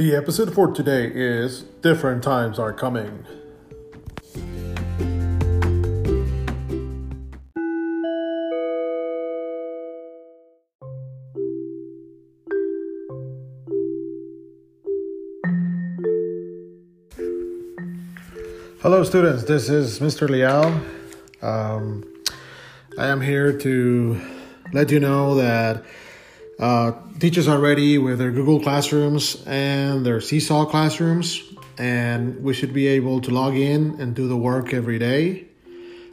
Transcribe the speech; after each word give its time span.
The 0.00 0.16
episode 0.16 0.54
for 0.54 0.72
today 0.72 1.12
is 1.14 1.64
Different 1.82 2.22
Times 2.24 2.58
Are 2.58 2.72
Coming. 2.72 3.26
Hello, 18.80 19.04
students. 19.04 19.44
This 19.44 19.68
is 19.68 19.98
Mr. 19.98 20.30
Liao. 20.30 20.80
Um, 21.42 22.10
I 22.96 23.08
am 23.08 23.20
here 23.20 23.52
to 23.52 24.18
let 24.72 24.90
you 24.90 24.98
know 24.98 25.34
that 25.34 25.84
uh, 26.60 26.92
teachers 27.18 27.48
are 27.48 27.58
ready 27.58 27.96
with 27.96 28.18
their 28.18 28.30
Google 28.30 28.60
Classrooms 28.60 29.42
and 29.46 30.04
their 30.04 30.20
Seesaw 30.20 30.66
classrooms, 30.66 31.42
and 31.78 32.42
we 32.42 32.52
should 32.52 32.74
be 32.74 32.86
able 32.86 33.22
to 33.22 33.30
log 33.30 33.56
in 33.56 33.98
and 33.98 34.14
do 34.14 34.28
the 34.28 34.36
work 34.36 34.74
every 34.74 34.98
day. 34.98 35.46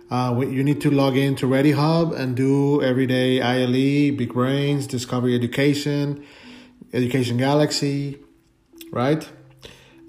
Uh, 0.10 0.46
you 0.48 0.64
need 0.64 0.80
to 0.80 0.90
log 0.90 1.18
in 1.18 1.36
to 1.36 1.48
ReadyHub 1.48 2.18
and 2.18 2.38
do 2.38 2.82
everyday 2.82 3.42
ILE, 3.42 4.16
Big 4.16 4.34
Brains, 4.34 4.88
Discovery 4.88 5.36
Education, 5.36 6.26
Education 6.94 7.36
Galaxy, 7.36 8.18
right? 8.90 9.30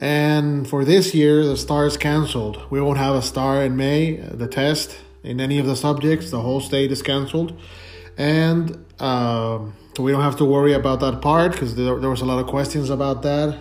And 0.00 0.68
for 0.68 0.84
this 0.84 1.16
year, 1.16 1.44
the 1.44 1.56
STAAR 1.56 1.86
is 1.86 1.96
canceled. 1.96 2.70
We 2.70 2.80
won't 2.80 2.98
have 2.98 3.16
a 3.16 3.22
STAAR 3.22 3.64
in 3.64 3.76
May, 3.76 4.18
the 4.18 4.46
test 4.46 4.96
in 5.24 5.40
any 5.40 5.58
of 5.58 5.66
the 5.66 5.74
subjects. 5.74 6.30
The 6.30 6.42
whole 6.42 6.60
state 6.60 6.92
is 6.92 7.02
canceled. 7.02 7.60
And 8.16 8.84
um, 9.00 9.74
so 9.98 10.04
we 10.04 10.12
don't 10.12 10.22
have 10.22 10.36
to 10.36 10.44
worry 10.44 10.74
about 10.74 11.00
that 11.00 11.20
part 11.20 11.50
because 11.50 11.74
there, 11.74 11.98
there 11.98 12.08
was 12.08 12.20
a 12.20 12.24
lot 12.24 12.38
of 12.38 12.46
questions 12.46 12.88
about 12.88 13.22
that. 13.22 13.60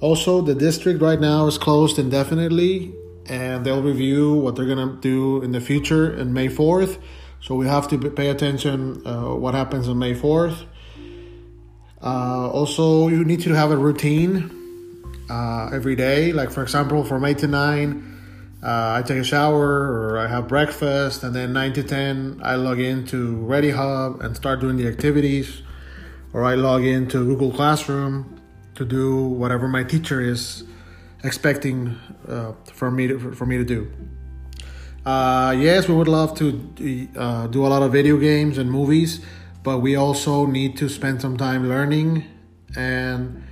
Also, 0.00 0.40
the 0.40 0.54
district 0.54 1.02
right 1.02 1.20
now 1.20 1.46
is 1.48 1.58
closed 1.58 1.98
indefinitely 1.98 2.94
and 3.26 3.62
they'll 3.66 3.82
review 3.82 4.32
what 4.36 4.56
they're 4.56 4.64
going 4.64 4.78
to 4.78 4.96
do 5.02 5.42
in 5.42 5.52
the 5.52 5.60
future 5.60 6.16
in 6.16 6.32
May 6.32 6.48
4th. 6.48 6.98
So 7.42 7.56
we 7.56 7.66
have 7.66 7.88
to 7.88 7.98
pay 7.98 8.30
attention 8.30 9.06
uh, 9.06 9.34
what 9.34 9.52
happens 9.52 9.86
on 9.86 9.98
May 9.98 10.14
4th. 10.14 10.64
Uh, 12.02 12.48
also, 12.48 13.08
you 13.08 13.22
need 13.22 13.42
to 13.42 13.52
have 13.52 13.70
a 13.70 13.76
routine 13.76 14.50
uh, 15.28 15.68
every 15.74 15.94
day. 15.94 16.32
Like 16.32 16.50
for 16.52 16.62
example, 16.62 17.04
from 17.04 17.22
eight 17.26 17.36
to 17.40 17.48
nine, 17.48 18.16
uh, 18.62 18.94
I 18.94 19.02
take 19.06 19.18
a 19.18 19.24
shower 19.24 19.68
or 19.68 20.18
I 20.18 20.26
have 20.26 20.48
breakfast, 20.48 21.22
and 21.22 21.34
then 21.34 21.52
nine 21.52 21.74
to 21.74 21.82
ten, 21.82 22.40
I 22.42 22.54
log 22.54 22.80
into 22.80 23.36
ReadyHub 23.36 24.24
and 24.24 24.34
start 24.34 24.60
doing 24.60 24.78
the 24.78 24.88
activities, 24.88 25.62
or 26.32 26.44
I 26.44 26.54
log 26.54 26.84
into 26.84 27.24
Google 27.24 27.52
Classroom 27.52 28.40
to 28.74 28.84
do 28.84 29.26
whatever 29.26 29.68
my 29.68 29.82
teacher 29.82 30.20
is 30.20 30.64
expecting 31.24 31.96
uh, 32.28 32.52
for 32.64 32.90
me 32.90 33.08
to, 33.08 33.32
for 33.34 33.46
me 33.46 33.56
to 33.58 33.64
do. 33.64 33.90
Uh, 35.04 35.54
yes, 35.56 35.88
we 35.88 35.94
would 35.94 36.08
love 36.08 36.36
to 36.36 37.08
uh, 37.16 37.46
do 37.46 37.64
a 37.64 37.68
lot 37.68 37.82
of 37.82 37.92
video 37.92 38.16
games 38.16 38.58
and 38.58 38.70
movies, 38.70 39.24
but 39.62 39.78
we 39.78 39.94
also 39.96 40.46
need 40.46 40.76
to 40.76 40.88
spend 40.88 41.20
some 41.20 41.36
time 41.36 41.68
learning 41.68 42.24
and 42.76 43.42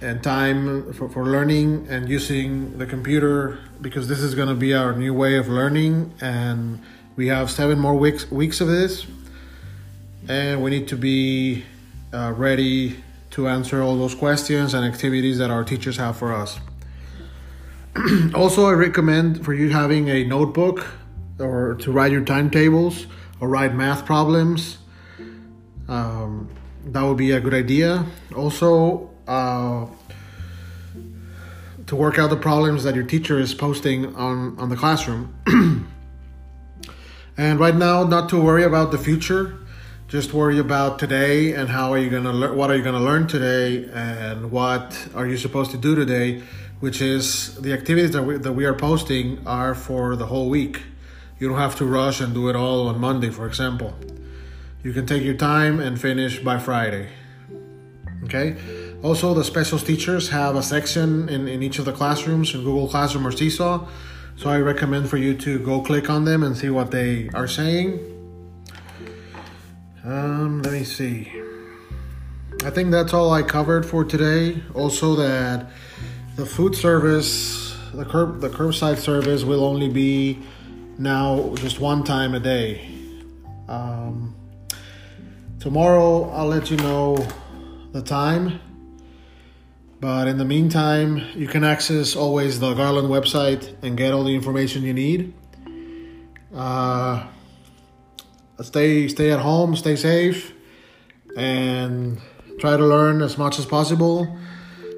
and 0.00 0.22
time 0.22 0.92
for, 0.92 1.08
for 1.08 1.24
learning 1.24 1.86
and 1.88 2.08
using 2.08 2.76
the 2.76 2.84
computer 2.84 3.58
because 3.80 4.06
this 4.06 4.20
is 4.20 4.34
going 4.34 4.48
to 4.48 4.54
be 4.54 4.74
our 4.74 4.94
new 4.94 5.14
way 5.14 5.36
of 5.36 5.48
learning 5.48 6.12
and 6.20 6.78
we 7.16 7.28
have 7.28 7.50
seven 7.50 7.78
more 7.78 7.94
weeks 7.94 8.30
weeks 8.30 8.60
of 8.60 8.68
this 8.68 9.06
and 10.28 10.62
we 10.62 10.70
need 10.70 10.88
to 10.88 10.96
be 10.96 11.64
uh, 12.12 12.32
ready 12.36 12.96
to 13.30 13.48
answer 13.48 13.82
all 13.82 13.96
those 13.96 14.14
questions 14.14 14.74
and 14.74 14.84
activities 14.84 15.38
that 15.38 15.50
our 15.50 15.64
teachers 15.64 15.96
have 15.96 16.16
for 16.16 16.32
us. 16.32 16.58
Also 18.34 18.66
i 18.66 18.72
recommend 18.72 19.44
for 19.44 19.54
you 19.54 19.70
having 19.70 20.08
a 20.08 20.24
notebook 20.24 20.86
or 21.38 21.74
to 21.76 21.92
write 21.92 22.10
your 22.10 22.24
timetables 22.24 23.06
or 23.40 23.48
write 23.48 23.74
math 23.74 24.04
problems. 24.04 24.78
Um, 25.88 26.48
that 26.86 27.02
would 27.02 27.16
be 27.16 27.30
a 27.32 27.40
good 27.40 27.54
idea. 27.54 28.04
Also 28.34 29.10
uh, 29.28 29.86
to 31.86 31.96
work 31.96 32.18
out 32.18 32.30
the 32.30 32.36
problems 32.36 32.84
that 32.84 32.94
your 32.94 33.04
teacher 33.04 33.38
is 33.38 33.54
posting 33.54 34.14
on, 34.16 34.58
on 34.58 34.70
the 34.70 34.76
classroom. 34.76 35.34
and 37.36 37.60
right 37.60 37.74
now, 37.74 38.04
not 38.04 38.28
to 38.30 38.40
worry 38.40 38.64
about 38.64 38.90
the 38.90 38.98
future, 38.98 39.58
just 40.08 40.32
worry 40.32 40.58
about 40.58 40.98
today 40.98 41.54
and 41.54 41.68
how 41.68 41.92
are 41.92 41.98
you 41.98 42.10
gonna 42.10 42.32
learn 42.32 42.56
what 42.56 42.70
are 42.70 42.76
you 42.76 42.82
gonna 42.82 43.00
learn 43.00 43.26
today 43.26 43.88
and 43.92 44.50
what 44.50 45.08
are 45.14 45.26
you 45.26 45.36
supposed 45.36 45.70
to 45.70 45.78
do 45.78 45.94
today, 45.94 46.42
which 46.80 47.00
is 47.00 47.54
the 47.56 47.72
activities 47.72 48.12
that 48.12 48.22
we, 48.22 48.36
that 48.36 48.52
we 48.52 48.64
are 48.64 48.74
posting 48.74 49.44
are 49.46 49.74
for 49.74 50.14
the 50.16 50.26
whole 50.26 50.50
week. 50.50 50.82
You 51.38 51.48
don't 51.48 51.58
have 51.58 51.76
to 51.76 51.86
rush 51.86 52.20
and 52.20 52.34
do 52.34 52.48
it 52.48 52.56
all 52.56 52.88
on 52.88 53.00
Monday, 53.00 53.30
for 53.30 53.46
example. 53.46 53.94
You 54.82 54.92
can 54.92 55.06
take 55.06 55.22
your 55.22 55.34
time 55.34 55.80
and 55.80 56.00
finish 56.00 56.38
by 56.38 56.58
Friday. 56.58 57.08
Okay? 58.24 58.56
Also, 59.02 59.34
the 59.34 59.44
specials 59.44 59.82
teachers 59.82 60.28
have 60.28 60.56
a 60.56 60.62
section 60.62 61.28
in, 61.28 61.48
in 61.48 61.62
each 61.62 61.78
of 61.78 61.86
the 61.86 61.92
classrooms 61.92 62.54
in 62.54 62.62
Google 62.62 62.88
Classroom 62.88 63.26
or 63.26 63.32
Seesaw. 63.32 63.86
So 64.36 64.50
I 64.50 64.58
recommend 64.58 65.08
for 65.08 65.16
you 65.16 65.36
to 65.38 65.58
go 65.58 65.80
click 65.80 66.10
on 66.10 66.24
them 66.24 66.42
and 66.42 66.56
see 66.56 66.70
what 66.70 66.90
they 66.90 67.28
are 67.30 67.48
saying. 67.48 68.13
Um, 70.04 70.62
let 70.62 70.72
me 70.72 70.84
see. 70.84 71.32
I 72.64 72.70
think 72.70 72.90
that's 72.90 73.12
all 73.14 73.32
I 73.32 73.42
covered 73.42 73.86
for 73.86 74.04
today. 74.04 74.62
Also, 74.74 75.16
that 75.16 75.70
the 76.36 76.46
food 76.46 76.74
service, 76.74 77.76
the 77.92 78.04
curb, 78.04 78.40
the 78.40 78.50
curbside 78.50 78.98
service 78.98 79.44
will 79.44 79.64
only 79.64 79.88
be 79.88 80.40
now 80.98 81.54
just 81.56 81.80
one 81.80 82.04
time 82.04 82.34
a 82.34 82.40
day. 82.40 82.88
Um, 83.68 84.34
tomorrow, 85.58 86.30
I'll 86.30 86.48
let 86.48 86.70
you 86.70 86.76
know 86.76 87.26
the 87.92 88.02
time 88.02 88.60
but 90.04 90.28
in 90.28 90.36
the 90.36 90.44
meantime, 90.44 91.22
you 91.34 91.48
can 91.48 91.64
access 91.64 92.14
always 92.14 92.60
the 92.60 92.74
Garland 92.74 93.08
website 93.08 93.74
and 93.82 93.96
get 93.96 94.12
all 94.12 94.22
the 94.22 94.34
information 94.34 94.82
you 94.82 94.92
need. 94.92 95.32
Uh, 96.54 97.26
stay 98.62 99.08
stay 99.08 99.30
at 99.30 99.40
home, 99.40 99.76
stay 99.76 99.96
safe, 99.96 100.52
and 101.36 102.20
try 102.58 102.76
to 102.76 102.86
learn 102.86 103.22
as 103.22 103.38
much 103.38 103.58
as 103.58 103.66
possible. 103.66 104.38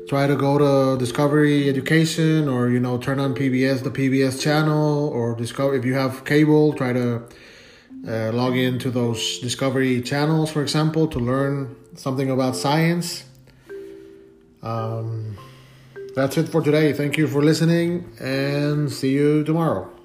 Try 0.08 0.28
to 0.28 0.36
go 0.36 0.56
to 0.58 0.98
Discovery 0.98 1.68
Education 1.68 2.48
or 2.48 2.68
you 2.68 2.78
know 2.78 2.98
turn 2.98 3.18
on 3.18 3.34
PBS 3.34 3.82
the 3.82 3.90
PBS 3.90 4.40
channel 4.40 5.08
or 5.08 5.34
discover 5.34 5.74
if 5.74 5.84
you 5.84 5.94
have 5.94 6.24
cable. 6.24 6.72
Try 6.74 6.92
to 6.92 7.22
uh, 8.06 8.32
log 8.32 8.56
into 8.56 8.90
those 8.90 9.40
Discovery 9.40 10.00
channels, 10.00 10.50
for 10.50 10.62
example, 10.62 11.08
to 11.08 11.18
learn 11.18 11.74
something 11.96 12.30
about 12.30 12.54
science 12.54 13.24
um, 14.66 15.38
that's 16.14 16.36
it 16.36 16.48
for 16.48 16.60
today. 16.60 16.92
Thank 16.92 17.16
you 17.16 17.28
for 17.28 17.42
listening 17.42 18.10
and 18.18 18.90
see 18.90 19.12
you 19.12 19.44
tomorrow. 19.44 19.95